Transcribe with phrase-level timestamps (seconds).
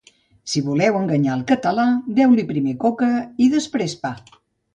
[0.51, 1.83] Si voleu enganyar el català,
[2.21, 3.11] deu-li primer coca
[3.47, 4.13] i després pa.